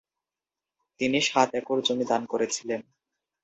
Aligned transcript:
তিনি 0.99 1.19
সাত 1.21 1.49
একর 1.53 1.77
জমি 1.81 2.05
দান 2.05 2.21
করেছিলেন। 2.25 2.81